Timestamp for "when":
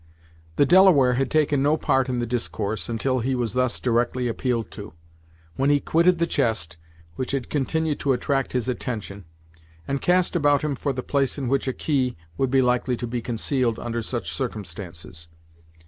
5.57-5.69